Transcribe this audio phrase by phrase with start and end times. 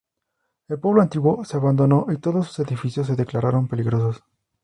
[0.67, 4.23] El pueblo antiguo se abandonó y todos sus edificios se declararon peligrosos.